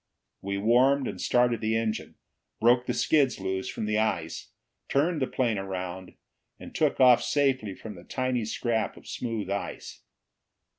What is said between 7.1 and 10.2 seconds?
safely from the tiny scrap of smooth ice.